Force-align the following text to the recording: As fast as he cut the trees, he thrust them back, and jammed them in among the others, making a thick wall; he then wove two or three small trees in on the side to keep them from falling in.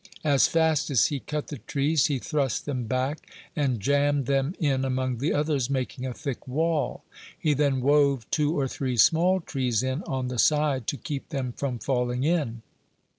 As 0.23 0.47
fast 0.47 0.89
as 0.89 1.05
he 1.05 1.19
cut 1.19 1.49
the 1.49 1.59
trees, 1.59 2.07
he 2.07 2.17
thrust 2.17 2.65
them 2.65 2.85
back, 2.85 3.29
and 3.55 3.79
jammed 3.79 4.25
them 4.25 4.55
in 4.59 4.83
among 4.83 5.19
the 5.19 5.31
others, 5.31 5.69
making 5.69 6.07
a 6.07 6.13
thick 6.15 6.47
wall; 6.47 7.03
he 7.37 7.53
then 7.53 7.81
wove 7.81 8.27
two 8.31 8.59
or 8.59 8.67
three 8.67 8.97
small 8.97 9.41
trees 9.41 9.83
in 9.83 10.01
on 10.07 10.27
the 10.27 10.39
side 10.39 10.87
to 10.87 10.97
keep 10.97 11.29
them 11.29 11.51
from 11.55 11.77
falling 11.77 12.23
in. 12.23 12.63